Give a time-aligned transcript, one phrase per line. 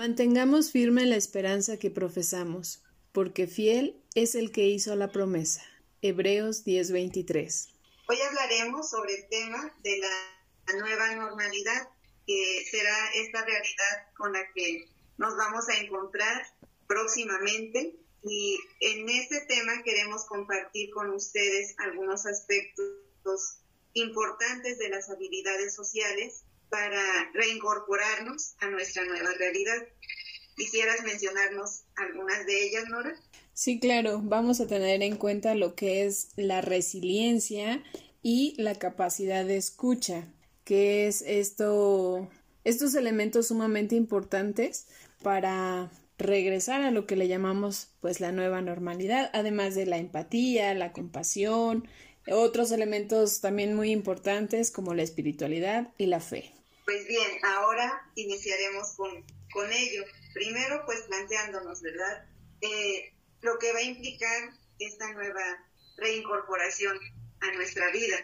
[0.00, 2.82] Mantengamos firme la esperanza que profesamos,
[3.12, 5.60] porque fiel es el que hizo la promesa.
[6.00, 7.68] Hebreos 10:23.
[8.08, 11.90] Hoy hablaremos sobre el tema de la nueva normalidad,
[12.26, 16.46] que será esta realidad con la que nos vamos a encontrar
[16.86, 17.94] próximamente.
[18.22, 23.58] Y en este tema queremos compartir con ustedes algunos aspectos
[23.92, 29.86] importantes de las habilidades sociales para reincorporarnos a nuestra nueva realidad.
[30.56, 33.14] ¿Quisieras mencionarnos algunas de ellas, Nora?
[33.52, 37.82] Sí, claro, vamos a tener en cuenta lo que es la resiliencia
[38.22, 40.32] y la capacidad de escucha,
[40.64, 42.28] que es esto,
[42.64, 44.86] estos elementos sumamente importantes
[45.22, 50.74] para regresar a lo que le llamamos pues la nueva normalidad, además de la empatía,
[50.74, 51.88] la compasión,
[52.28, 56.52] otros elementos también muy importantes como la espiritualidad y la fe.
[56.90, 60.02] Pues bien, ahora iniciaremos con, con ello.
[60.34, 62.26] Primero, pues planteándonos, ¿verdad?
[62.62, 65.40] Eh, lo que va a implicar esta nueva
[65.98, 66.98] reincorporación
[67.42, 68.16] a nuestra vida.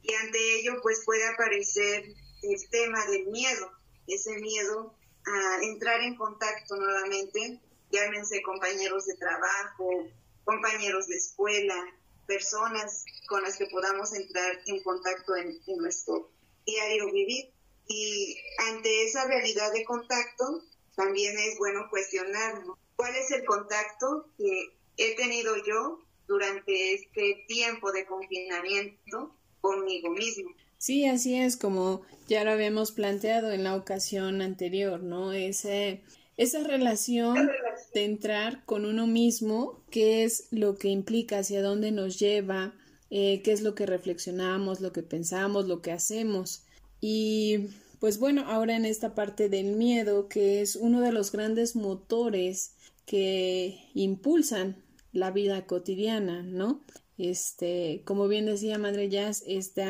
[0.00, 2.04] Y ante ello, pues puede aparecer
[2.42, 3.72] el tema del miedo,
[4.06, 4.94] ese miedo
[5.26, 7.60] a entrar en contacto nuevamente,
[7.90, 10.08] llámense compañeros de trabajo,
[10.44, 11.84] compañeros de escuela,
[12.28, 16.30] personas con las que podamos entrar en contacto en, nuestro
[16.64, 17.52] diario vivir.
[17.88, 18.36] Y
[18.70, 20.62] ante esa realidad de contacto,
[20.96, 27.92] también es bueno cuestionarnos cuál es el contacto que he tenido yo durante este tiempo
[27.92, 30.50] de confinamiento conmigo mismo.
[30.78, 35.32] Sí, así es como ya lo habíamos planteado en la ocasión anterior, ¿no?
[35.32, 36.02] Ese,
[36.36, 37.50] esa relación
[37.94, 42.74] de entrar con uno mismo, qué es lo que implica, hacia dónde nos lleva,
[43.10, 46.64] eh, qué es lo que reflexionamos, lo que pensamos, lo que hacemos.
[47.04, 47.66] Y
[47.98, 52.76] pues bueno, ahora en esta parte del miedo, que es uno de los grandes motores
[53.04, 56.80] que impulsan la vida cotidiana, ¿no?
[57.18, 59.84] Este, como bien decía Madre Jazz, este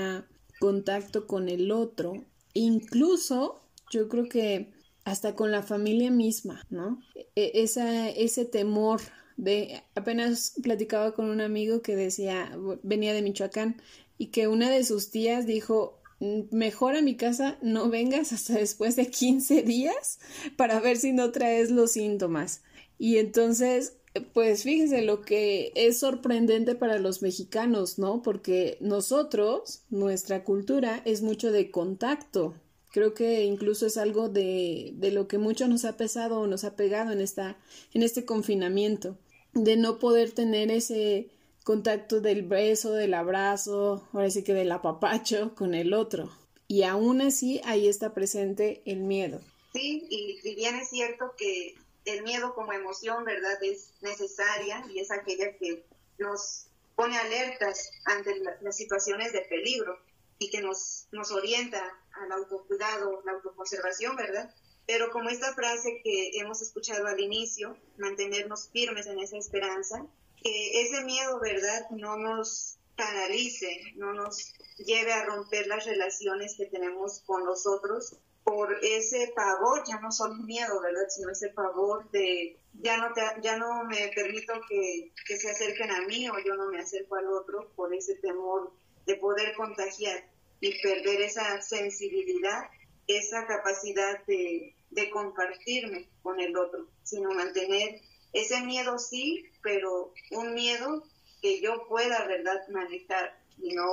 [0.59, 2.15] contacto con el otro,
[2.55, 3.61] incluso
[3.91, 4.73] yo creo que
[5.05, 6.99] hasta con la familia misma, ¿no?
[7.37, 9.03] E, esa, ese temor
[9.37, 13.83] de, apenas platicaba con un amigo que decía, venía de Michoacán,
[14.17, 16.02] y que una de sus tías dijo,
[16.51, 20.21] mejor a mi casa no vengas hasta después de 15 días
[20.57, 22.63] para ver si no traes los síntomas.
[22.99, 23.95] Y entonces,
[24.33, 28.23] pues fíjese lo que es sorprendente para los mexicanos, ¿no?
[28.23, 32.55] Porque nosotros, nuestra cultura es mucho de contacto.
[32.93, 36.63] Creo que incluso es algo de, de lo que mucho nos ha pesado o nos
[36.65, 37.59] ha pegado en, esta,
[37.95, 39.17] en este confinamiento,
[39.55, 41.31] de no poder tener ese
[41.65, 46.31] contacto del beso, del abrazo, ahora sí que del apapacho con el otro.
[46.69, 49.41] Y aún así ahí está presente el miedo.
[49.73, 51.75] Sí, y, y bien es cierto que
[52.05, 53.63] el miedo como emoción, ¿verdad?
[53.63, 55.85] Es necesaria y es aquella que
[56.19, 59.99] nos pone alertas ante las situaciones de peligro
[60.39, 64.53] y que nos, nos orienta al autocuidado, la autoconservación, ¿verdad?
[64.87, 70.07] Pero como esta frase que hemos escuchado al inicio, mantenernos firmes en esa esperanza,
[70.43, 76.67] que ese miedo, ¿verdad?, no nos paralice, no nos lleve a romper las relaciones que
[76.67, 82.11] tenemos con los otros por ese pavor, ya no solo miedo, ¿verdad?, sino ese pavor
[82.11, 86.39] de ya no, te, ya no me permito que, que se acerquen a mí o
[86.45, 88.73] yo no me acerco al otro por ese temor
[89.07, 90.29] de poder contagiar
[90.61, 92.63] y perder esa sensibilidad,
[93.07, 98.01] esa capacidad de, de compartirme con el otro, sino mantener
[98.33, 101.05] ese miedo sí, pero un miedo
[101.41, 103.85] que yo pueda, ¿verdad?, manejar y no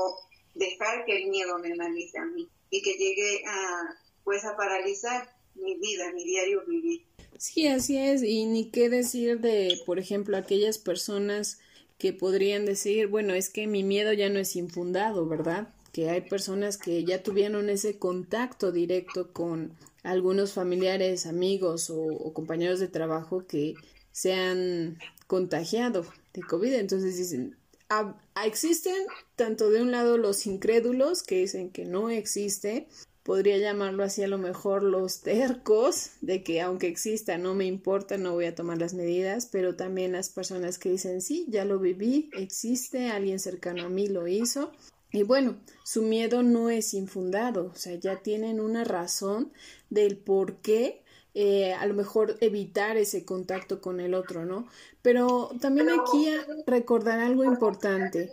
[0.56, 5.30] dejar que el miedo me maneje a mí y que llegue a, pues, a paralizar
[5.56, 7.06] mi vida, mi diario vivir.
[7.38, 11.60] Sí, así es, y ni qué decir de, por ejemplo, aquellas personas
[11.98, 15.74] que podrían decir, bueno, es que mi miedo ya no es infundado, ¿verdad?
[15.92, 19.74] Que hay personas que ya tuvieron ese contacto directo con
[20.04, 23.76] algunos familiares, amigos o, o compañeros de trabajo que
[24.12, 24.98] se han
[25.30, 26.74] contagiado de COVID.
[26.74, 27.56] Entonces dicen,
[27.90, 28.96] ah, existen
[29.36, 32.88] tanto de un lado los incrédulos que dicen que no existe,
[33.22, 38.18] podría llamarlo así a lo mejor los tercos, de que aunque exista no me importa,
[38.18, 41.78] no voy a tomar las medidas, pero también las personas que dicen sí, ya lo
[41.78, 44.72] viví, existe, alguien cercano a mí lo hizo.
[45.12, 49.54] Y bueno, su miedo no es infundado, o sea, ya tienen una razón
[49.92, 51.04] del por qué
[51.34, 54.68] eh, a lo mejor evitar ese contacto con el otro, ¿no?
[55.02, 56.28] Pero también aquí
[56.66, 58.32] recordar algo importante.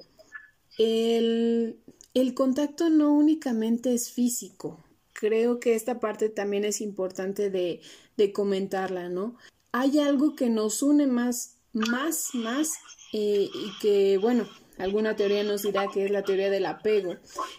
[0.79, 1.79] El,
[2.15, 4.83] el contacto no únicamente es físico,
[5.13, 7.81] creo que esta parte también es importante de,
[8.17, 9.37] de comentarla, ¿no?
[9.73, 12.75] Hay algo que nos une más, más, más,
[13.13, 14.47] eh, y que, bueno,
[14.79, 17.17] alguna teoría nos dirá que es la teoría del apego,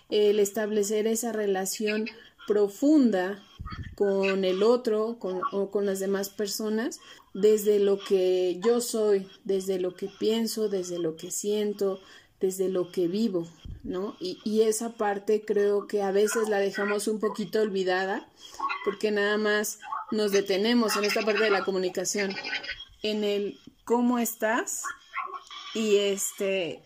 [0.09, 2.05] el establecer esa relación
[2.47, 3.43] profunda
[3.95, 6.99] con el otro con, o con las demás personas
[7.33, 11.99] desde lo que yo soy, desde lo que pienso, desde lo que siento,
[12.39, 13.47] desde lo que vivo,
[13.83, 14.15] ¿no?
[14.19, 18.27] Y, y, esa parte creo que a veces la dejamos un poquito olvidada
[18.85, 19.79] porque nada más
[20.11, 22.35] nos detenemos en esta parte de la comunicación,
[23.03, 24.83] en el cómo estás
[25.73, 26.83] y este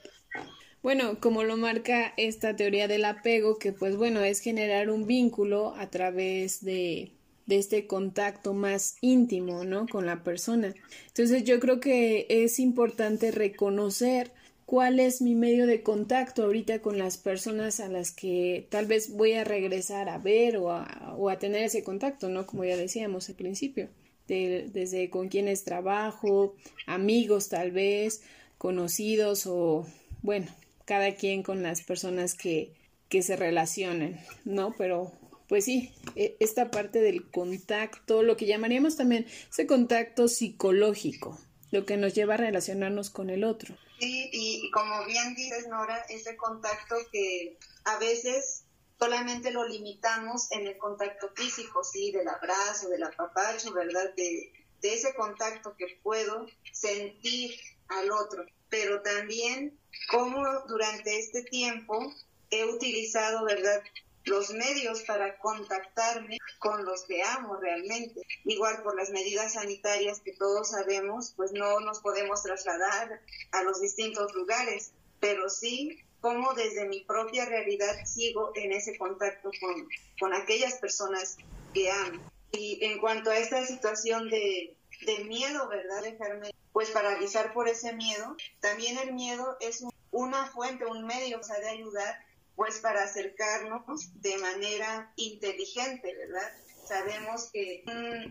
[0.84, 5.76] bueno, como lo marca esta teoría del apego, que pues bueno, es generar un vínculo
[5.76, 7.12] a través de,
[7.48, 9.86] este contacto más íntimo, ¿no?
[9.86, 10.74] Con la persona.
[11.08, 14.32] Entonces yo creo que es importante reconocer
[14.66, 19.12] cuál es mi medio de contacto ahorita con las personas a las que tal vez
[19.12, 22.46] voy a regresar a ver o a, o a tener ese contacto, ¿no?
[22.46, 23.90] Como ya decíamos al principio,
[24.28, 26.56] desde con quienes trabajo,
[26.88, 28.22] amigos tal vez,
[28.58, 29.86] conocidos o,
[30.22, 30.48] bueno,
[30.92, 32.76] cada quien con las personas que,
[33.08, 34.76] que se relacionen, ¿no?
[34.78, 35.14] Pero
[35.48, 41.40] pues sí, e, esta parte del contacto, lo que llamaríamos también ese contacto psicológico,
[41.72, 43.74] lo que nos lleva a relacionarnos con el otro.
[44.02, 48.66] Sí, y como bien dices, Nora, ese contacto que a veces
[49.00, 54.14] solamente lo limitamos en el contacto físico, sí, del abrazo, del apapacho, ¿verdad?
[54.18, 54.52] De,
[54.82, 57.56] de ese contacto que puedo sentir
[57.88, 59.78] al otro pero también
[60.10, 62.14] cómo durante este tiempo
[62.50, 63.82] he utilizado, ¿verdad?
[64.26, 68.22] los medios para contactarme con los que amo realmente.
[68.46, 73.22] Igual por las medidas sanitarias que todos sabemos, pues no nos podemos trasladar
[73.52, 79.50] a los distintos lugares, pero sí cómo desde mi propia realidad sigo en ese contacto
[79.60, 79.88] con,
[80.20, 81.38] con aquellas personas
[81.74, 82.22] que amo.
[82.52, 86.04] Y en cuanto a esta situación de, de miedo, ¿verdad?
[86.04, 88.36] Dejarme pues paralizar por ese miedo.
[88.60, 92.26] También el miedo es una fuente, un medio o de ayudar
[92.56, 96.52] pues para acercarnos de manera inteligente, ¿verdad?
[96.86, 97.84] Sabemos que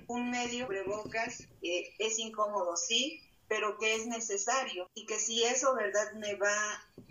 [0.06, 5.42] un, medio de bocas eh, es incómodo, sí, pero que es necesario y que si
[5.42, 6.54] eso, ¿verdad?, me va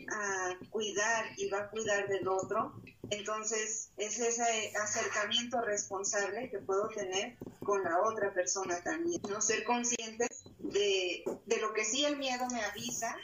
[0.10, 6.88] a cuidar y va a cuidar del otro, entonces es ese acercamiento responsable que puedo
[6.88, 9.22] tener con la otra persona también.
[9.30, 13.18] No ser conscientes de, de lo que sí el miedo me avisa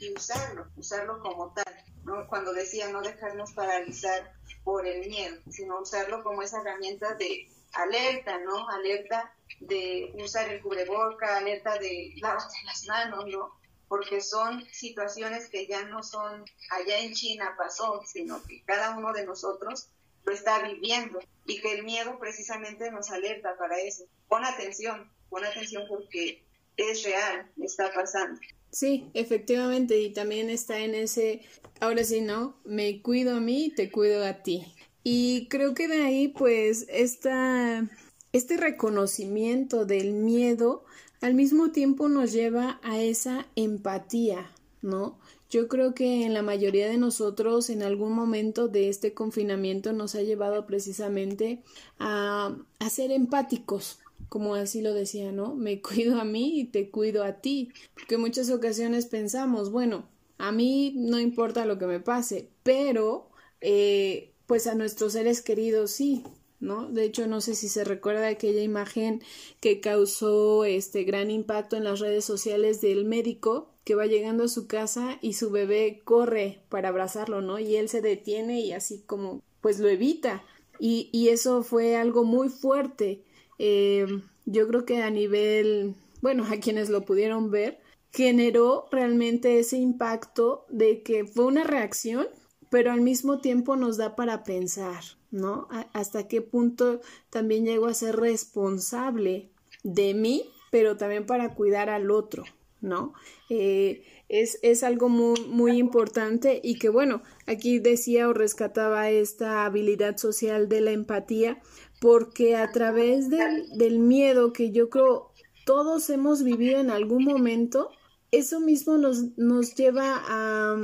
[0.00, 1.84] y usarlo, usarlo como tal.
[2.02, 2.26] ¿no?
[2.26, 4.34] Cuando decía no dejarnos paralizar
[4.64, 8.68] por el miedo, sino usarlo como esa herramienta de alerta, ¿no?
[8.68, 13.58] Alerta de usar el cubreboca, alerta de lavarse las manos, ¿no?
[13.88, 19.12] Porque son situaciones que ya no son allá en China pasó, sino que cada uno
[19.12, 19.88] de nosotros
[20.24, 24.04] lo está viviendo y que el miedo precisamente nos alerta para eso.
[24.28, 26.44] Pon atención, pon atención porque
[26.76, 28.38] es real, está pasando.
[28.70, 31.40] Sí, efectivamente, y también está en ese,
[31.80, 32.60] ahora sí, ¿no?
[32.64, 34.74] Me cuido a mí, te cuido a ti.
[35.10, 37.88] Y creo que de ahí, pues, esta,
[38.34, 40.84] este reconocimiento del miedo
[41.22, 44.50] al mismo tiempo nos lleva a esa empatía,
[44.82, 45.18] ¿no?
[45.48, 50.14] Yo creo que en la mayoría de nosotros en algún momento de este confinamiento nos
[50.14, 51.62] ha llevado precisamente
[51.98, 55.54] a, a ser empáticos, como así lo decía, ¿no?
[55.54, 60.06] Me cuido a mí y te cuido a ti, porque en muchas ocasiones pensamos, bueno,
[60.36, 63.30] a mí no importa lo que me pase, pero
[63.62, 66.24] eh, pues a nuestros seres queridos sí,
[66.58, 66.88] ¿no?
[66.88, 69.22] De hecho, no sé si se recuerda aquella imagen
[69.60, 74.48] que causó este gran impacto en las redes sociales del médico que va llegando a
[74.48, 77.58] su casa y su bebé corre para abrazarlo, ¿no?
[77.58, 80.42] Y él se detiene y así como pues lo evita.
[80.80, 83.22] Y, y eso fue algo muy fuerte.
[83.58, 84.06] Eh,
[84.46, 87.80] yo creo que a nivel, bueno, a quienes lo pudieron ver,
[88.12, 92.28] generó realmente ese impacto de que fue una reacción
[92.70, 95.68] pero al mismo tiempo nos da para pensar, ¿no?
[95.92, 99.50] hasta qué punto también llego a ser responsable
[99.82, 102.44] de mí, pero también para cuidar al otro,
[102.80, 103.14] ¿no?
[103.48, 109.64] Eh, es, es, algo muy, muy importante y que bueno, aquí decía o rescataba esta
[109.64, 111.60] habilidad social de la empatía,
[112.00, 115.32] porque a través del, del miedo que yo creo
[115.68, 117.90] todos hemos vivido en algún momento,
[118.30, 120.76] eso mismo nos, nos lleva a,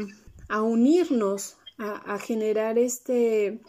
[0.50, 3.60] a unirnos, a, generar este,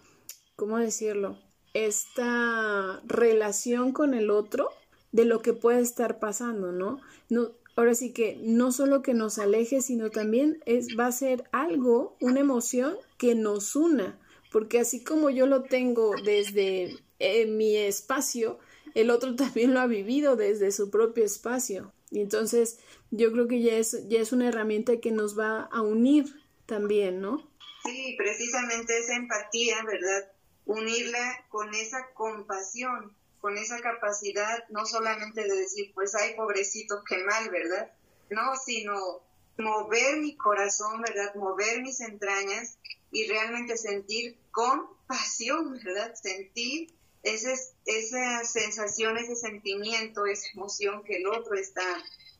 [0.55, 1.39] ¿cómo decirlo?
[1.73, 4.69] Esta relación con el otro
[5.11, 7.01] de lo que puede estar pasando, ¿no?
[7.29, 11.43] no ahora sí que no solo que nos aleje, sino también es, va a ser
[11.51, 14.19] algo, una emoción que nos una,
[14.51, 18.59] porque así como yo lo tengo desde eh, mi espacio,
[18.93, 21.91] el otro también lo ha vivido desde su propio espacio.
[22.11, 22.79] Y entonces
[23.11, 26.25] yo creo que ya es, ya es una herramienta que nos va a unir
[26.65, 27.49] también, ¿no?
[27.85, 30.31] Sí, precisamente esa empatía, ¿verdad?
[30.65, 37.19] Unirla con esa compasión, con esa capacidad no solamente de decir, pues ay, pobrecito, qué
[37.19, 37.91] mal, ¿verdad?
[38.31, 39.21] No, sino
[39.59, 41.35] mover mi corazón, ¿verdad?
[41.35, 42.79] Mover mis entrañas
[43.11, 46.15] y realmente sentir compasión, ¿verdad?
[46.15, 47.53] Sentir ese,
[47.85, 51.85] esa sensación, ese sentimiento, esa emoción que el otro está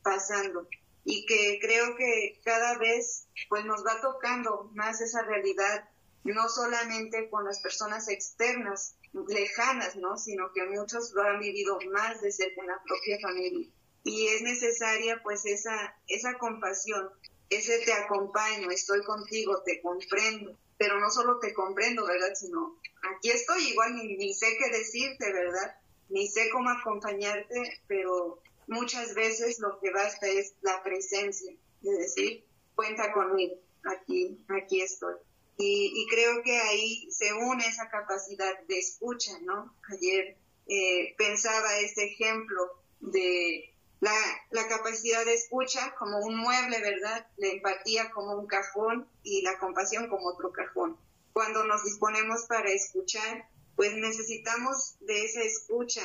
[0.02, 0.68] pasando
[1.08, 5.88] y que creo que cada vez pues nos va tocando más esa realidad,
[6.24, 8.96] no solamente con las personas externas,
[9.28, 10.18] lejanas, ¿no?
[10.18, 13.68] Sino que muchos lo han vivido más de cerca en la propia familia.
[14.02, 17.08] Y es necesaria pues esa, esa compasión,
[17.50, 22.34] ese te acompaño, estoy contigo, te comprendo, pero no solo te comprendo, ¿verdad?
[22.34, 22.80] Sino
[23.14, 25.76] aquí estoy, igual ni, ni sé qué decirte, ¿verdad?
[26.08, 32.44] Ni sé cómo acompañarte, pero muchas veces lo que basta es la presencia, de decir,
[32.74, 35.14] cuenta conmigo, aquí, aquí estoy.
[35.58, 39.74] Y, creo que ahí se une esa capacidad de escucha, ¿no?
[39.90, 44.12] Ayer eh, pensaba ese ejemplo de la,
[44.50, 47.26] la, capacidad de escucha como un mueble, ¿verdad?
[47.38, 50.98] La empatía como un cajón y la compasión como otro cajón.
[51.32, 56.02] Cuando nos disponemos para escuchar, pues necesitamos de esa escucha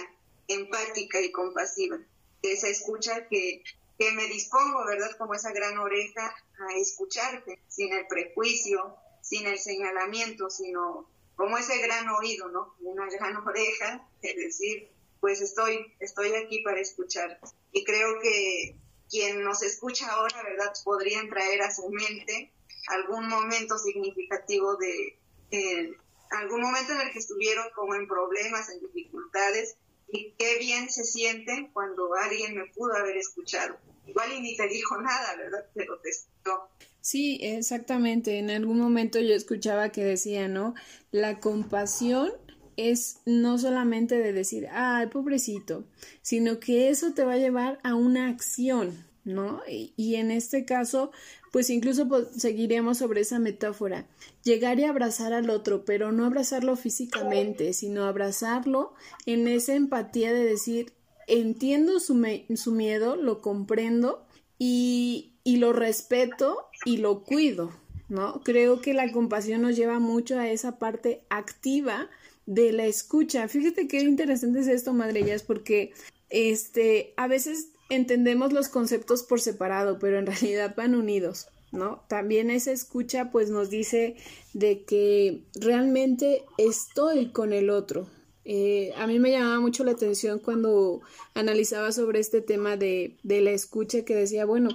[0.47, 1.99] empática y compasiva
[2.41, 3.63] esa escucha que,
[3.97, 5.11] que me dispongo, ¿verdad?
[5.17, 11.79] Como esa gran oreja a escucharte, sin el prejuicio, sin el señalamiento, sino como ese
[11.79, 12.75] gran oído, ¿no?
[12.81, 17.39] Una gran oreja, es decir, pues estoy, estoy aquí para escuchar.
[17.71, 18.75] Y creo que
[19.09, 20.73] quien nos escucha ahora, ¿verdad?
[20.83, 22.51] Podrían traer a su mente
[22.87, 25.19] algún momento significativo de,
[25.51, 25.95] eh,
[26.31, 29.75] algún momento en el que estuvieron como en problemas, en dificultades,
[30.11, 33.77] y qué bien se siente cuando alguien me pudo haber escuchado.
[34.05, 35.65] Igual y ni te dijo nada, ¿verdad?
[35.73, 36.69] Pero te escuchó.
[37.01, 38.37] Sí, exactamente.
[38.37, 40.75] En algún momento yo escuchaba que decía, ¿no?
[41.11, 42.31] La compasión
[42.77, 45.85] es no solamente de decir, ay, pobrecito,
[46.21, 49.61] sino que eso te va a llevar a una acción, ¿no?
[49.67, 51.11] Y, en este caso,
[51.51, 54.07] pues incluso seguiremos sobre esa metáfora.
[54.43, 58.93] Llegar y abrazar al otro, pero no abrazarlo físicamente, sino abrazarlo
[59.25, 60.93] en esa empatía de decir,
[61.27, 62.25] entiendo su,
[62.55, 64.25] su miedo, lo comprendo
[64.57, 67.71] y, y lo respeto y lo cuido,
[68.09, 68.41] ¿no?
[68.43, 72.09] Creo que la compasión nos lleva mucho a esa parte activa
[72.45, 73.47] de la escucha.
[73.47, 75.93] Fíjate qué interesante es esto, Madre, es porque
[76.29, 82.03] este, a veces entendemos los conceptos por separado, pero en realidad van unidos, ¿no?
[82.07, 84.15] También esa escucha pues nos dice
[84.53, 88.07] de que realmente estoy con el otro.
[88.45, 91.01] Eh, a mí me llamaba mucho la atención cuando
[91.33, 94.69] analizaba sobre este tema de, de la escucha que decía, bueno,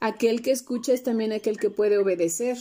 [0.00, 2.56] aquel que escucha es también aquel que puede obedecer,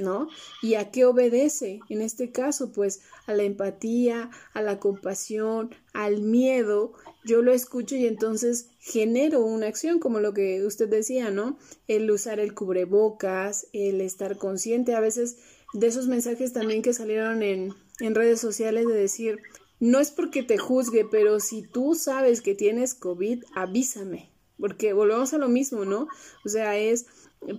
[0.00, 0.28] ¿no?
[0.62, 1.80] ¿Y a qué obedece?
[1.88, 6.92] En este caso, pues a la empatía, a la compasión, al miedo.
[7.24, 11.58] Yo lo escucho y entonces genero una acción, como lo que usted decía, ¿no?
[11.86, 15.38] El usar el cubrebocas, el estar consciente, a veces
[15.72, 19.40] de esos mensajes también que salieron en, en redes sociales de decir,
[19.80, 25.34] no es porque te juzgue, pero si tú sabes que tienes COVID, avísame, porque volvemos
[25.34, 26.08] a lo mismo, ¿no?
[26.44, 27.06] O sea, es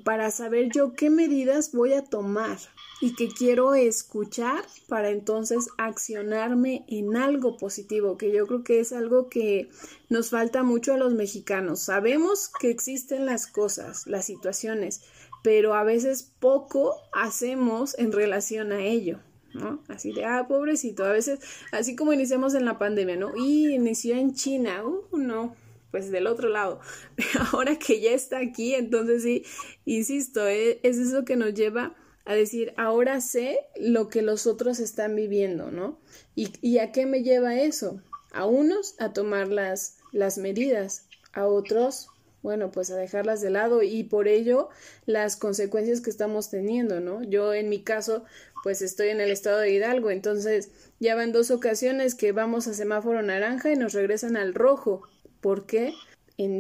[0.04, 2.58] para saber yo qué medidas voy a tomar
[3.01, 8.94] y que quiero escuchar para entonces accionarme en algo positivo, que yo creo que es
[8.94, 9.70] algo que
[10.10, 11.82] nos falta mucho a los mexicanos.
[11.82, 15.01] Sabemos que existen las cosas, las situaciones,
[15.44, 19.20] pero a veces poco hacemos en relación a ello.
[19.54, 19.80] ¿no?
[19.88, 21.39] Así de, ah, pobrecito, a veces,
[21.72, 23.32] así como iniciamos en la pandemia, ¿no?
[23.38, 25.56] Y inició en China, uh, no,
[25.95, 26.81] pues del otro lado.
[27.53, 29.45] Ahora que ya está aquí, entonces sí,
[29.85, 34.79] insisto, eh, es eso que nos lleva a decir, ahora sé lo que los otros
[34.79, 35.97] están viviendo, ¿no?
[36.35, 38.01] ¿Y, y a qué me lleva eso?
[38.33, 42.09] A unos a tomar las, las medidas, a otros,
[42.41, 44.67] bueno, pues a dejarlas de lado y por ello
[45.05, 47.23] las consecuencias que estamos teniendo, ¿no?
[47.23, 48.25] Yo en mi caso,
[48.63, 52.73] pues estoy en el estado de Hidalgo, entonces ya van dos ocasiones que vamos a
[52.73, 55.07] semáforo naranja y nos regresan al rojo
[55.45, 55.93] porque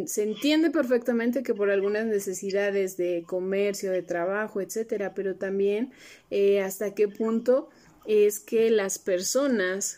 [0.05, 5.91] se entiende perfectamente que por algunas necesidades de comercio, de trabajo, etcétera, pero también
[6.29, 7.69] eh, hasta qué punto
[8.05, 9.97] es que las personas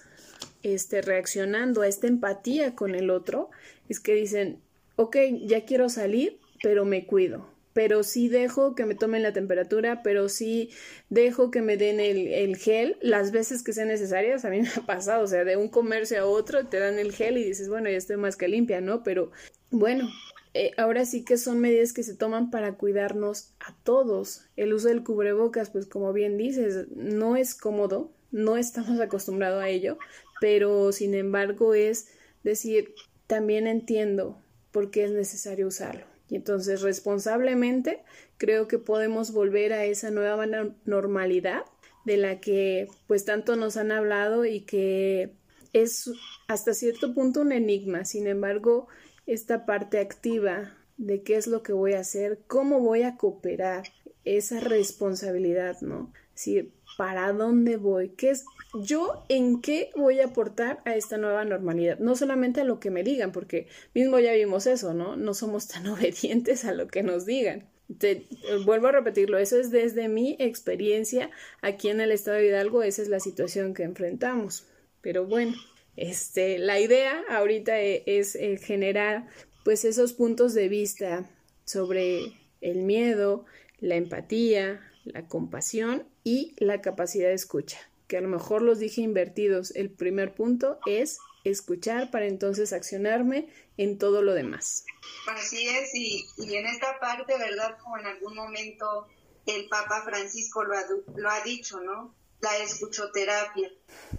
[0.63, 3.49] este, reaccionando a esta empatía con el otro
[3.89, 4.61] es que dicen,
[4.95, 10.01] ok, ya quiero salir, pero me cuido, pero sí dejo que me tomen la temperatura,
[10.01, 10.71] pero sí
[11.11, 14.45] dejo que me den el, el, gel las veces que sean necesarias.
[14.45, 17.11] A mí me ha pasado, o sea, de un comercio a otro te dan el
[17.11, 19.03] gel y dices, bueno, ya estoy más que limpia, ¿no?
[19.03, 19.29] Pero
[19.69, 20.09] bueno,
[20.55, 24.47] eh, ahora sí que son medidas que se toman para cuidarnos a todos.
[24.55, 29.69] El uso del cubrebocas, pues como bien dices, no es cómodo, no estamos acostumbrados a
[29.69, 29.99] ello,
[30.41, 32.07] pero sin embargo es
[32.43, 32.95] decir,
[33.27, 34.41] también entiendo
[34.71, 36.16] por qué es necesario usarlo.
[36.29, 38.03] Y entonces responsablemente
[38.37, 40.45] creo que podemos volver a esa nueva
[40.85, 41.63] normalidad
[42.05, 45.31] de la que pues tanto nos han hablado y que
[45.73, 46.11] es
[46.47, 48.05] hasta cierto punto un enigma.
[48.05, 48.87] Sin embargo,
[49.25, 53.87] esta parte activa de qué es lo que voy a hacer, cómo voy a cooperar,
[54.25, 56.11] esa responsabilidad, ¿no?
[56.35, 58.09] Es ¿para dónde voy?
[58.09, 58.45] ¿Qué es
[58.81, 61.99] yo en qué voy a aportar a esta nueva normalidad?
[61.99, 65.15] No solamente a lo que me digan, porque mismo ya vimos eso, ¿no?
[65.15, 67.69] No somos tan obedientes a lo que nos digan.
[67.99, 68.27] Te,
[68.65, 73.01] vuelvo a repetirlo, eso es desde mi experiencia aquí en el estado de Hidalgo, esa
[73.01, 74.65] es la situación que enfrentamos.
[74.99, 75.55] Pero bueno,
[75.95, 79.27] este, la idea ahorita e, es, es generar
[79.63, 81.29] pues esos puntos de vista
[81.63, 83.45] sobre el miedo,
[83.79, 84.81] la empatía,
[85.13, 89.71] la compasión y la capacidad de escucha, que a lo mejor los dije invertidos.
[89.75, 94.85] El primer punto es escuchar para entonces accionarme en todo lo demás.
[95.27, 97.77] Así es, y, en esta parte, ¿verdad?
[97.81, 99.07] Como en algún momento
[99.45, 100.83] el Papa Francisco lo ha,
[101.15, 102.13] lo ha dicho, ¿no?
[102.41, 103.71] La escuchoterapia.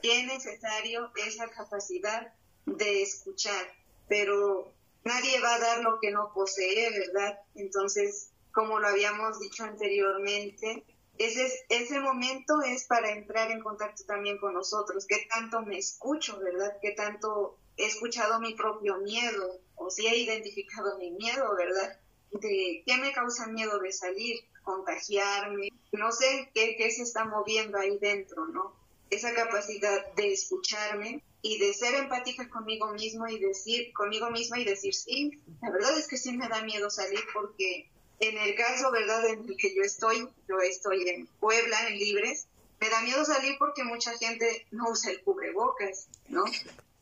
[0.02, 2.32] Qué necesario esa capacidad
[2.66, 3.72] de escuchar,
[4.08, 4.72] pero
[5.04, 7.38] nadie va a dar lo que no posee, ¿verdad?
[7.54, 10.82] Entonces, como lo habíamos dicho anteriormente,
[11.16, 16.40] ese, ese momento es para entrar en contacto también con nosotros, qué tanto me escucho,
[16.40, 16.76] ¿verdad?
[16.82, 22.00] Qué tanto he escuchado mi propio miedo, o si he identificado mi miedo, ¿verdad?
[22.32, 27.78] De qué me causa miedo de salir, contagiarme, no sé qué, qué se está moviendo
[27.78, 28.74] ahí dentro, ¿no?
[29.08, 34.64] Esa capacidad de escucharme y de ser empática conmigo mismo y decir, conmigo misma y
[34.64, 35.30] decir, sí,
[35.62, 37.88] la verdad es que sí me da miedo salir porque
[38.20, 42.48] en el caso, ¿verdad?, en el que yo estoy, yo estoy en Puebla, en Libres,
[42.80, 46.44] me da miedo salir porque mucha gente no usa el cubrebocas, ¿no?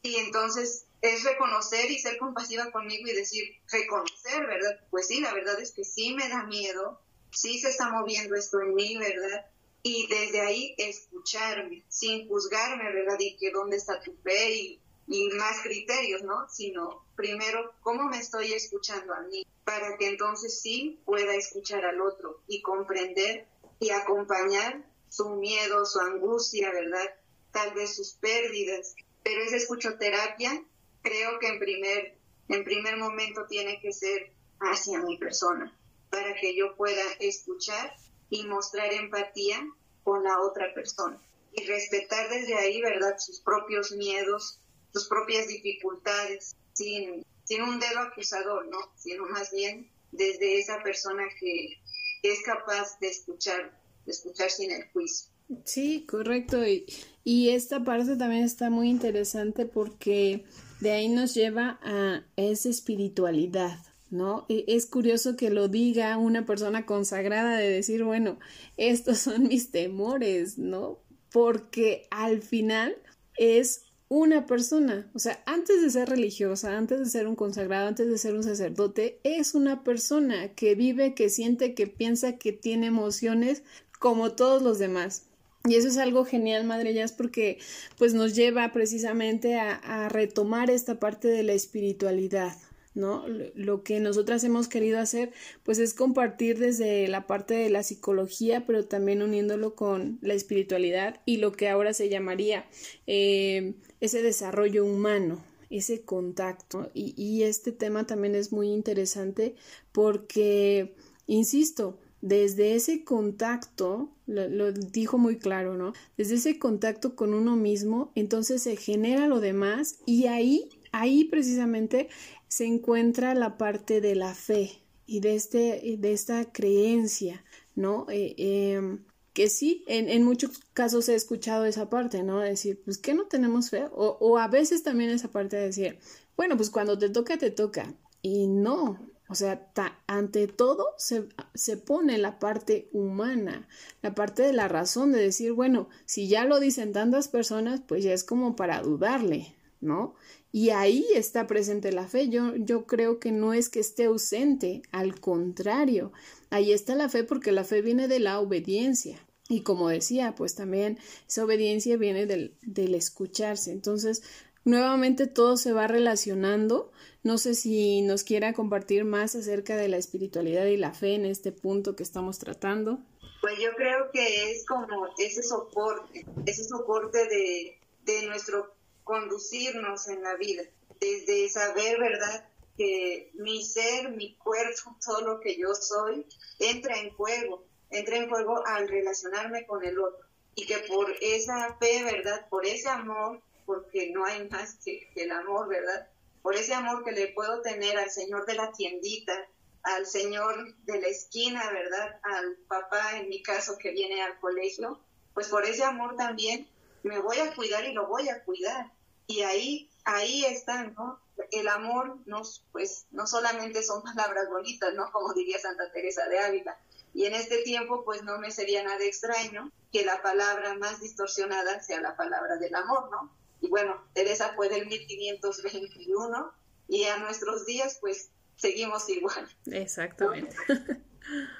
[0.02, 4.80] Y entonces es reconocer y ser compasiva conmigo y decir, reconocer, ¿verdad?
[4.90, 7.00] Pues sí, la verdad es que sí me da miedo,
[7.30, 9.46] sí se está moviendo esto en mí, ¿verdad?
[9.82, 13.18] Y desde ahí escucharme, sin juzgarme, ¿verdad?
[13.20, 16.48] Y que dónde está tu fe y, y más criterios, ¿no?
[16.48, 19.46] Sino primero, ¿cómo me estoy escuchando a mí?
[19.66, 23.48] para que entonces sí pueda escuchar al otro y comprender
[23.80, 27.10] y acompañar su miedo, su angustia, ¿verdad?
[27.50, 28.94] Tal vez sus pérdidas.
[29.24, 30.64] Pero esa escuchoterapia
[31.02, 32.16] creo que en primer,
[32.48, 35.76] en primer momento tiene que ser hacia mi persona,
[36.10, 37.92] para que yo pueda escuchar
[38.30, 39.58] y mostrar empatía
[40.04, 41.20] con la otra persona
[41.52, 44.60] y respetar desde ahí, ¿verdad?, sus propios miedos,
[44.96, 48.78] sus propias dificultades, sin sin un dedo acusador, ¿no?
[48.96, 51.78] Sino más bien desde esa persona que,
[52.22, 55.30] es capaz de escuchar, de escuchar sin el juicio.
[55.64, 56.66] Sí, correcto.
[56.66, 56.84] Y,
[57.22, 60.44] y esta parte también está muy interesante porque
[60.80, 63.78] de ahí nos lleva a esa espiritualidad,
[64.10, 64.44] ¿no?
[64.48, 68.40] E, es curioso que lo diga una persona consagrada de decir, bueno,
[68.76, 70.98] estos son mis temores, ¿no?
[71.30, 72.96] Porque al final
[73.36, 78.08] es una persona, o sea, antes de ser religiosa, antes de ser un consagrado, antes
[78.08, 82.86] de ser un sacerdote, es una persona que vive, que siente, que piensa, que tiene
[82.86, 83.62] emociones
[83.98, 85.24] como todos los demás.
[85.64, 87.58] Y eso es algo genial, Madre Jazz, porque
[87.98, 92.56] pues nos lleva precisamente a, a retomar esta parte de la espiritualidad,
[92.96, 93.24] ¿no?
[93.54, 95.30] Lo que nosotras hemos querido hacer,
[95.62, 101.20] pues es compartir desde la parte de la psicología, pero también uniéndolo con la espiritualidad
[101.26, 102.64] y lo que ahora se llamaría
[103.06, 106.90] eh, ese desarrollo humano, ese contacto.
[106.94, 109.54] Y, este tema también es muy interesante
[109.92, 110.94] porque,
[111.26, 115.92] insisto, desde ese contacto, lo, lo, dijo muy claro, ¿no?
[116.16, 122.08] Desde ese contacto con uno mismo, entonces se genera lo demás y ahí, ahí precisamente
[122.48, 128.06] se encuentra la parte de la fe y de, este, de esta creencia, ¿no?
[128.10, 132.40] Eh, em, que sí, en, muchos casos he escuchado esa parte, ¿no?
[132.40, 135.98] decir, pues que no tenemos fe, o, o a veces también esa parte de decir,
[136.38, 139.68] bueno, pues cuando te toca, te toca, y no, o sea,
[140.06, 143.68] ante todo se, se, pone la parte humana,
[144.00, 148.04] la parte de la razón de decir, bueno, si ya lo dicen tantas personas, pues
[148.04, 150.14] ya es como para dudarle, ¿no?
[150.56, 152.30] Y ahí está presente la fe.
[152.30, 156.14] Yo, yo creo que no es que esté ausente, al contrario,
[156.48, 159.22] ahí está la fe porque la fe viene de la obediencia.
[159.50, 163.70] Y como decía, pues también esa obediencia viene del, del escucharse.
[163.70, 164.22] Entonces,
[164.64, 166.90] nuevamente todo se va relacionando.
[167.22, 171.26] No sé si nos quiera compartir más acerca de la espiritualidad y la fe en
[171.26, 173.00] este punto que estamos tratando.
[173.42, 178.75] Pues yo creo que es como ese soporte, ese soporte de, de nuestro
[179.06, 180.64] conducirnos en la vida,
[181.00, 182.48] desde saber, ¿verdad?
[182.76, 186.26] Que mi ser, mi cuerpo, todo lo que yo soy,
[186.58, 190.26] entra en juego, entra en juego al relacionarme con el otro.
[190.56, 192.48] Y que por esa fe, ¿verdad?
[192.48, 196.08] Por ese amor, porque no hay más que, que el amor, ¿verdad?
[196.42, 199.46] Por ese amor que le puedo tener al Señor de la tiendita,
[199.86, 202.18] al señor de la esquina, ¿verdad?
[202.24, 204.98] Al papá, en mi caso, que viene al colegio,
[205.32, 206.68] pues por ese amor también
[207.04, 208.92] me voy a cuidar y lo voy a cuidar.
[209.26, 211.20] Y ahí, ahí está, ¿no?
[211.50, 215.10] El amor no, pues, no solamente son palabras bonitas, ¿no?
[215.12, 216.78] Como diría Santa Teresa de Ávila.
[217.12, 221.82] Y en este tiempo, pues no me sería nada extraño que la palabra más distorsionada
[221.82, 223.32] sea la palabra del amor, ¿no?
[223.60, 226.52] Y bueno, Teresa fue del 1521
[226.88, 229.48] y a nuestros días, pues seguimos igual.
[229.66, 230.54] Exactamente.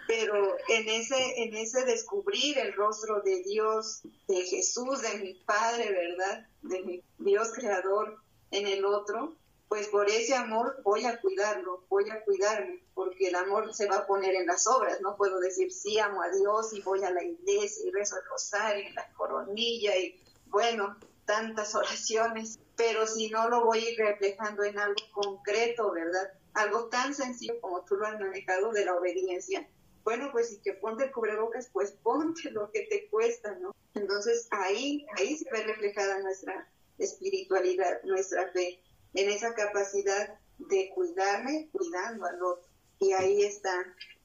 [0.06, 5.90] Pero en ese, en ese descubrir el rostro de Dios, de Jesús, de mi Padre,
[5.90, 6.46] ¿verdad?
[6.68, 8.16] De Dios creador
[8.50, 9.36] en el otro,
[9.68, 13.96] pues por ese amor voy a cuidarlo, voy a cuidarme, porque el amor se va
[13.96, 17.10] a poner en las obras, no puedo decir sí amo a Dios y voy a
[17.10, 23.28] la iglesia y rezo el rosario y la coronilla y bueno, tantas oraciones, pero si
[23.30, 26.30] no lo voy a ir reflejando en algo concreto, ¿verdad?
[26.56, 29.68] algo tan sencillo como tú lo has manejado de la obediencia.
[30.06, 33.74] Bueno, pues si que ponte el cubrebocas, pues ponte lo que te cuesta, ¿no?
[33.94, 38.80] Entonces ahí, ahí se ve reflejada nuestra espiritualidad, nuestra fe,
[39.14, 42.68] en esa capacidad de cuidarme, cuidando al otro.
[43.00, 43.72] Y ahí está,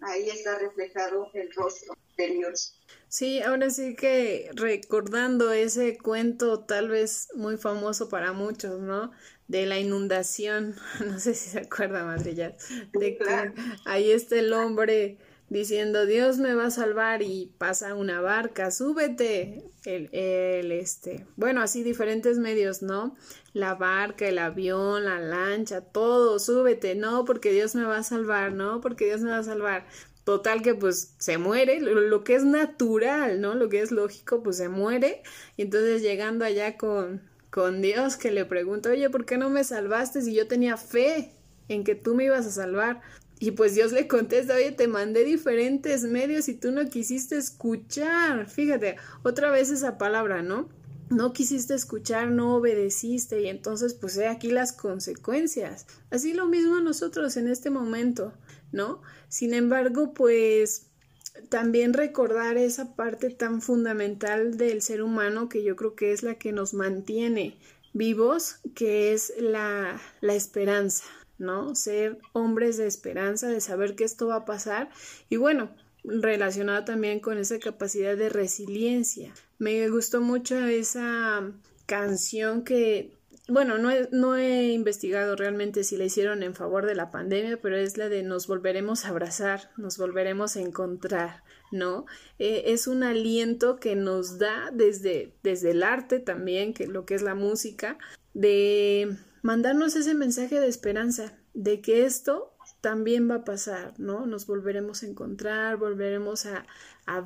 [0.01, 2.79] ahí está reflejado el rostro de Dios.
[3.07, 9.11] Sí, ahora sí que recordando ese cuento tal vez muy famoso para muchos, ¿no?
[9.47, 13.53] de la inundación, no sé si se acuerda Madre de que
[13.85, 15.17] ahí está el hombre
[15.51, 21.61] diciendo Dios me va a salvar y pasa una barca, súbete, el, el este, bueno,
[21.61, 23.17] así diferentes medios, ¿no?
[23.51, 28.53] La barca, el avión, la lancha, todo, súbete, no, porque Dios me va a salvar,
[28.53, 29.85] no, porque Dios me va a salvar.
[30.23, 33.53] Total que pues se muere, lo, lo que es natural, ¿no?
[33.53, 35.21] Lo que es lógico, pues se muere.
[35.57, 39.65] Y entonces llegando allá con, con Dios que le pregunta, oye, ¿por qué no me
[39.65, 41.33] salvaste si yo tenía fe
[41.67, 43.01] en que tú me ibas a salvar?
[43.41, 48.47] Y pues Dios le contesta, oye, te mandé diferentes medios y tú no quisiste escuchar.
[48.47, 50.69] Fíjate, otra vez esa palabra, ¿no?
[51.09, 55.87] No quisiste escuchar, no obedeciste y entonces pues aquí las consecuencias.
[56.11, 58.31] Así lo mismo nosotros en este momento,
[58.71, 59.01] ¿no?
[59.27, 60.91] Sin embargo, pues
[61.49, 66.35] también recordar esa parte tan fundamental del ser humano que yo creo que es la
[66.35, 67.57] que nos mantiene
[67.91, 71.05] vivos, que es la, la esperanza,
[71.41, 71.75] ¿no?
[71.75, 74.89] Ser hombres de esperanza, de saber que esto va a pasar
[75.29, 75.71] y bueno,
[76.03, 79.33] relacionado también con esa capacidad de resiliencia.
[79.59, 81.51] Me gustó mucho esa
[81.85, 86.95] canción que bueno, no he, no he investigado realmente si la hicieron en favor de
[86.95, 92.05] la pandemia, pero es la de nos volveremos a abrazar, nos volveremos a encontrar, ¿no?
[92.39, 97.15] Eh, es un aliento que nos da desde, desde el arte también, que lo que
[97.15, 97.97] es la música,
[98.33, 104.25] de mandarnos ese mensaje de esperanza, de que esto también va a pasar, ¿no?
[104.25, 106.65] Nos volveremos a encontrar, volveremos a,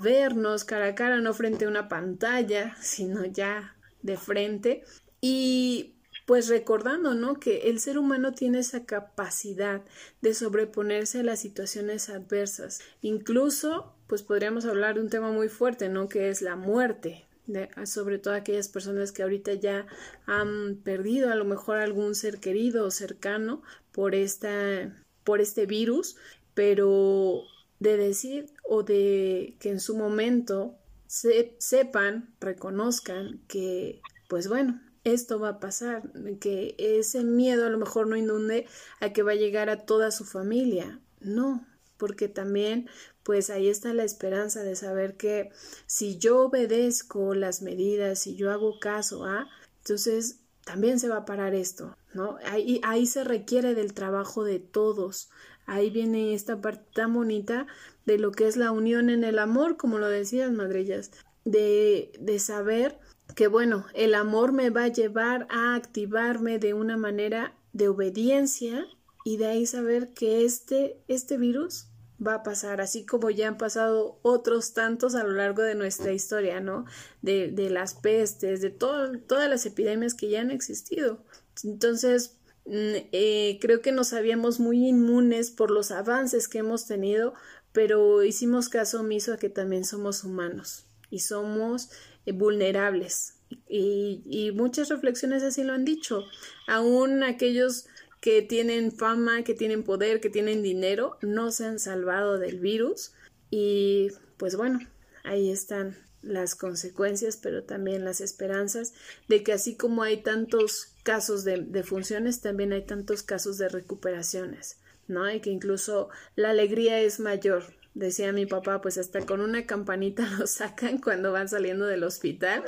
[0.01, 4.84] vernos cara a cara, no frente a una pantalla, sino ya de frente.
[5.21, 7.39] Y pues recordando, ¿no?
[7.39, 9.84] Que el ser humano tiene esa capacidad
[10.21, 12.82] de sobreponerse a las situaciones adversas.
[13.01, 16.10] Incluso, pues podríamos hablar de un tema muy fuerte, ¿no?
[16.10, 19.88] Que es la muerte, de, sobre todo aquellas personas que ahorita ya
[20.25, 26.17] han perdido a lo mejor algún ser querido o cercano por esta por este virus,
[26.53, 27.43] pero
[27.79, 30.75] de decir o de que en su momento
[31.08, 36.03] se, sepan, reconozcan que pues bueno, esto va a pasar,
[36.39, 38.65] que ese miedo a lo mejor no inunde
[38.99, 40.99] a que va a llegar a toda su familia.
[41.19, 41.65] No,
[41.97, 42.89] porque también
[43.25, 45.49] pues ahí está la esperanza de saber que
[45.88, 51.25] si yo obedezco las medidas, si yo hago caso a, entonces también se va a
[51.25, 52.38] parar esto, ¿no?
[52.45, 55.29] Ahí, ahí se requiere del trabajo de todos.
[55.65, 57.65] Ahí viene esta parte tan bonita
[58.05, 61.09] de lo que es la unión en el amor, como lo decías, madrillas,
[61.45, 62.99] de, de saber
[63.33, 68.85] que bueno, el amor me va a llevar a activarme de una manera de obediencia
[69.23, 71.88] y de ahí saber que este, este virus
[72.25, 76.13] va a pasar, así como ya han pasado otros tantos a lo largo de nuestra
[76.13, 76.85] historia, ¿no?
[77.21, 81.23] De, de las pestes, de todas las epidemias que ya han existido.
[81.63, 87.33] Entonces, mm, eh, creo que nos sabíamos muy inmunes por los avances que hemos tenido,
[87.71, 91.89] pero hicimos caso omiso a que también somos humanos y somos
[92.25, 93.33] eh, vulnerables.
[93.67, 96.23] Y, y muchas reflexiones así lo han dicho.
[96.67, 97.85] Aún aquellos
[98.25, 103.13] que tienen fama, que tienen poder, que tienen dinero, no se han salvado del virus.
[103.51, 104.07] Y
[104.38, 104.79] pues bueno,
[105.23, 108.95] ahí están las consecuencias, pero también las esperanzas
[109.27, 114.79] de que así como hay tantos casos de, funciones, también hay tantos casos de recuperaciones,
[115.07, 115.31] ¿no?
[115.31, 120.27] Y que incluso la alegría es mayor decía mi papá, pues hasta con una campanita
[120.38, 122.63] lo sacan cuando van saliendo del hospital.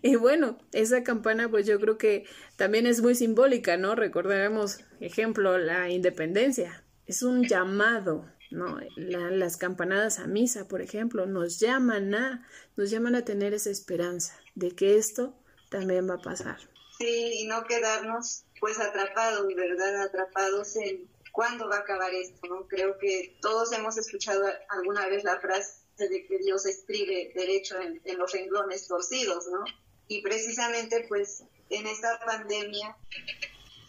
[0.00, 2.24] Y bueno, esa campana pues yo creo que
[2.56, 3.94] también es muy simbólica, ¿no?
[3.94, 6.84] Recordaremos, ejemplo, la independencia.
[7.06, 8.78] Es un llamado, ¿no?
[8.96, 14.38] las campanadas a misa, por ejemplo, nos llaman a, nos llaman a tener esa esperanza
[14.54, 15.34] de que esto
[15.70, 16.58] también va a pasar.
[16.98, 20.02] Sí, y no quedarnos pues atrapados, ¿verdad?
[20.02, 22.48] Atrapados en ¿cuándo va a acabar esto?
[22.48, 22.66] ¿no?
[22.66, 28.18] Creo que todos hemos escuchado alguna vez la frase de que Dios escribe derecho en,
[28.18, 29.64] los renglones torcidos, ¿no?
[30.08, 32.96] Y precisamente pues en esta pandemia,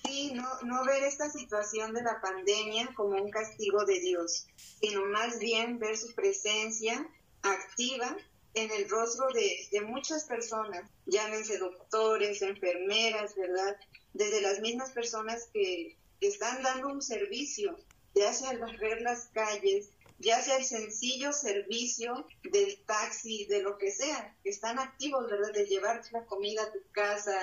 [0.05, 4.45] sí, no, no ver esta situación de la pandemia como un castigo de Dios,
[4.79, 7.09] sino más bien ver su presencia
[7.41, 8.15] activa
[8.53, 13.75] en el rostro de, de, muchas personas, llámense doctores, enfermeras, ¿verdad?
[14.13, 17.77] Desde las mismas personas que, están dando un servicio,
[18.15, 23.77] ya sea al barrer las calles, ya sea el sencillo servicio del taxi, de lo
[23.77, 25.53] que sea, que están activos, ¿verdad?
[25.53, 27.36] De llevarte la comida a tu casa,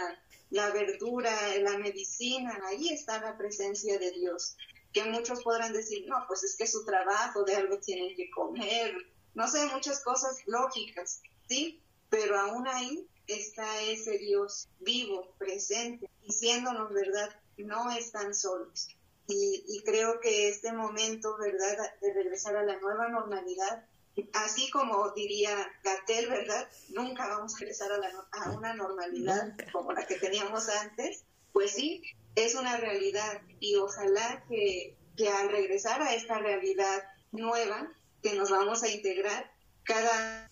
[0.50, 4.56] la verdura, la medicina, ahí está la presencia de Dios.
[4.92, 8.94] Que muchos podrán decir, no, pues es que su trabajo, de algo tienen que comer,
[9.34, 11.80] no sé, muchas cosas lógicas, ¿sí?
[12.08, 17.28] Pero aún ahí está ese Dios vivo, presente, diciéndonos, ¿verdad?
[17.58, 18.88] No están solos.
[19.28, 23.84] Y, creo que este momento, ¿verdad?, de regresar a la nueva normalidad,
[24.32, 30.14] así como diría Gatel, ¿verdad?, nunca vamos a regresar a, una normalidad como la que
[30.16, 32.02] teníamos antes, pues sí,
[32.36, 37.92] es una realidad y ojalá que, que al regresar a esta realidad nueva,
[38.22, 39.50] que nos vamos a integrar,
[39.82, 40.48] cada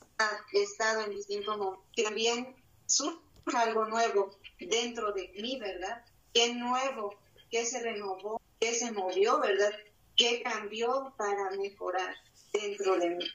[0.53, 3.21] estado en distinto modo, que también surja
[3.55, 6.05] algo nuevo dentro de mí, ¿verdad?
[6.35, 7.15] Qué nuevo,
[7.51, 9.73] qué se renovó, qué se movió, ¿verdad?
[10.17, 12.15] ¿Qué cambió para mejorar
[12.53, 13.27] dentro de mí?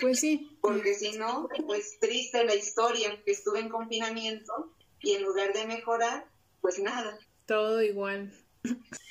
[0.00, 0.58] Pues sí.
[0.60, 5.66] Porque si no, pues triste la historia, que estuve en confinamiento y en lugar de
[5.66, 6.26] mejorar,
[6.60, 7.18] pues nada.
[7.46, 8.32] Todo igual.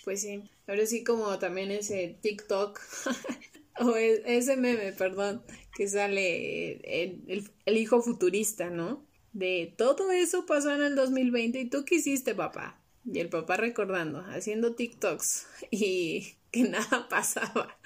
[0.04, 0.44] Pues sí.
[0.68, 2.80] Ahora sí como también ese TikTok
[3.80, 5.44] o e, ese meme, perdón,
[5.76, 9.07] que sale el, el hijo futurista, ¿no?
[9.34, 12.80] De todo eso pasó en el 2020 y tú qué hiciste, papá.
[13.06, 17.78] Y el papá recordando, haciendo TikToks y que nada pasaba,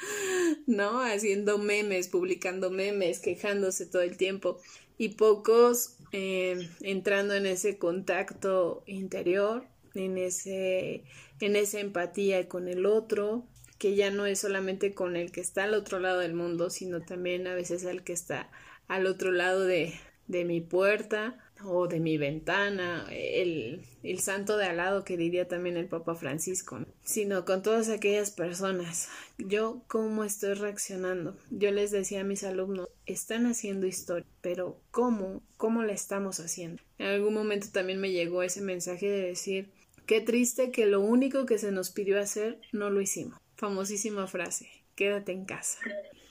[0.66, 1.02] ¿no?
[1.02, 4.60] Haciendo memes, publicando memes, quejándose todo el tiempo
[4.98, 11.04] y pocos eh, entrando en ese contacto interior, en ese,
[11.40, 13.46] en esa empatía con el otro,
[13.78, 17.02] que ya no es solamente con el que está al otro lado del mundo, sino
[17.02, 18.52] también a veces el que está
[18.88, 19.94] al otro lado de,
[20.28, 25.48] de mi puerta o de mi ventana, el, el, santo de al lado que diría
[25.48, 29.10] también el Papa Francisco, sino con todas aquellas personas.
[29.38, 31.38] Yo cómo estoy reaccionando.
[31.50, 35.44] Yo les decía a mis alumnos, están haciendo historia, pero ¿cómo?
[35.58, 36.82] ¿Cómo la estamos haciendo?
[36.98, 39.70] En algún momento también me llegó ese mensaje de decir,
[40.06, 43.40] qué triste que lo único que se nos pidió hacer no lo hicimos.
[43.56, 45.80] Famosísima frase, quédate en casa.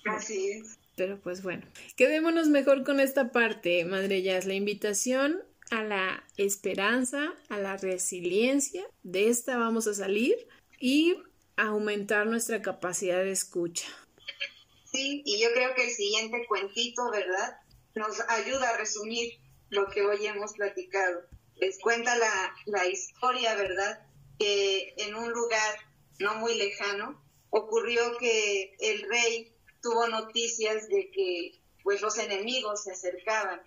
[0.05, 0.80] Así es.
[1.01, 7.33] Pero pues bueno, quedémonos mejor con esta parte, Madre Jazz, la invitación a la esperanza,
[7.49, 10.37] a la resiliencia, de esta vamos a salir
[10.79, 11.17] y
[11.57, 13.89] aumentar nuestra capacidad de escucha.
[14.93, 17.57] Sí, y yo creo que el siguiente cuentito, ¿verdad?
[17.95, 21.23] Nos ayuda a resumir lo que hoy hemos platicado.
[21.57, 24.07] Les cuenta la, la historia, ¿verdad?
[24.39, 25.79] Que en un lugar
[26.19, 32.93] no muy lejano ocurrió que el rey tuvo noticias de que pues los enemigos se
[32.93, 33.61] acercaban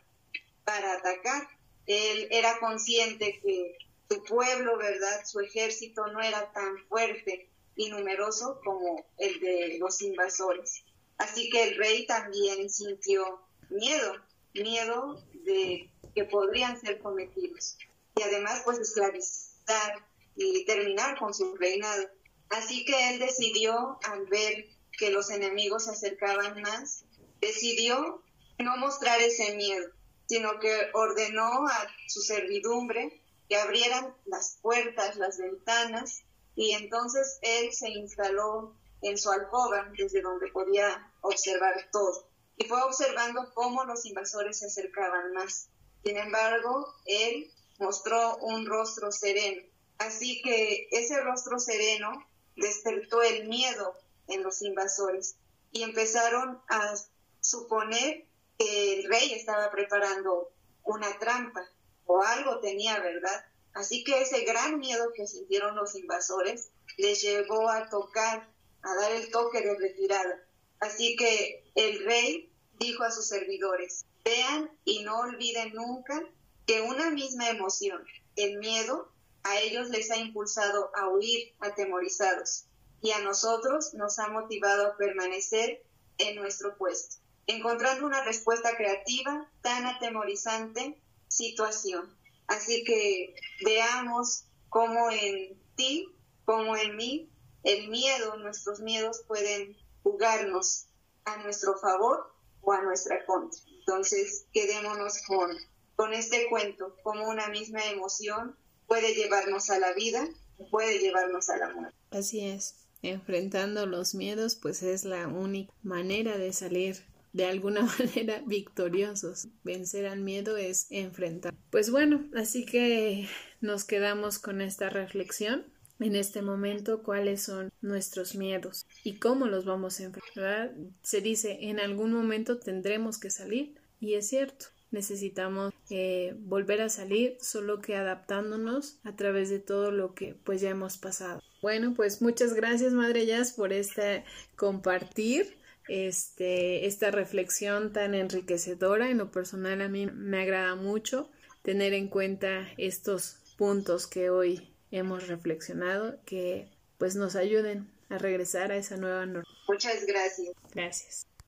[0.63, 1.47] para atacar.
[1.85, 3.77] Él era consciente que
[4.09, 5.25] su pueblo, ¿verdad?
[5.25, 10.83] Su ejército no era tan fuerte y numeroso como el de los invasores.
[11.17, 14.15] Así que el rey también sintió miedo,
[14.53, 17.77] miedo de que podrían ser cometidos
[18.15, 22.07] y además pues esclavizar y terminar con su reinado.
[22.49, 27.05] Así que él decidió, al ver que los enemigos se acercaban más,
[27.41, 28.23] decidió
[28.59, 29.89] no mostrar ese miedo,
[30.27, 36.23] sino que ordenó a su servidumbre que abrieran las puertas, las ventanas,
[36.55, 42.27] y entonces él se instaló en su alcoba, desde donde podía observar todo,
[42.57, 45.69] y fue observando cómo los invasores se acercaban más.
[46.03, 49.63] Sin embargo, él mostró un rostro sereno,
[49.97, 52.25] así que ese rostro sereno
[52.55, 53.95] despertó el miedo
[54.27, 55.35] en los invasores
[55.71, 56.93] y empezaron a
[57.41, 58.25] suponer
[58.57, 60.51] que el rey estaba preparando
[60.83, 61.67] una trampa
[62.05, 63.45] o algo tenía, ¿verdad?
[63.73, 68.49] Así que ese gran miedo que sintieron los invasores les llevó a tocar,
[68.83, 70.47] a dar el toque de retirada.
[70.79, 76.21] Así que el rey dijo a sus servidores, vean y no olviden nunca
[76.67, 78.05] que una misma emoción,
[78.35, 79.11] el miedo,
[79.43, 82.65] a ellos les ha impulsado a huir atemorizados
[83.03, 85.83] y a nosotros nos ha motivado a permanecer
[86.19, 92.17] en nuestro puesto, encontrando una respuesta creativa tan atemorizante situación.
[92.47, 93.35] Así que
[93.65, 97.29] veamos cómo en ti, como en mí,
[97.63, 100.85] el miedo, nuestros miedos pueden jugarnos
[101.25, 103.59] a nuestro favor o a nuestra contra.
[103.79, 110.25] Entonces, quedémonos con, este cuento, como una misma emoción puede llevarnos a la vida,
[110.71, 111.97] puede llevarnos a la muerte.
[112.11, 116.97] Así es enfrentando los miedos, pues es la única manera de salir
[117.33, 119.47] de alguna manera victoriosos.
[119.63, 121.53] Vencer al miedo es enfrentar.
[121.69, 123.27] Pues bueno, así que
[123.61, 125.65] nos quedamos con esta reflexión
[125.99, 130.73] en este momento cuáles son nuestros miedos y cómo los vamos a enfrentar.
[131.01, 136.89] Se dice en algún momento tendremos que salir y es cierto necesitamos eh, volver a
[136.89, 141.41] salir, solo que adaptándonos a través de todo lo que pues ya hemos pasado.
[141.63, 144.25] Bueno, pues muchas gracias Madre Jazz por este
[144.57, 149.09] compartir este, esta reflexión tan enriquecedora.
[149.09, 151.29] En lo personal a mí me agrada mucho
[151.61, 158.73] tener en cuenta estos puntos que hoy hemos reflexionado que pues nos ayuden a regresar
[158.73, 159.47] a esa nueva norma.
[159.69, 160.53] Muchas gracias.
[160.73, 161.25] Gracias.